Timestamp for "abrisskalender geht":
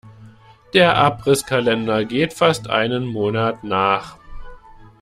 0.97-2.33